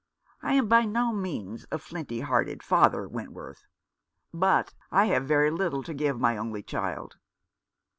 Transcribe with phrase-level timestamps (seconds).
[0.41, 3.67] I am by no means a flinty hearted father, Wentworth.
[4.33, 7.17] But I have very little to give my only child."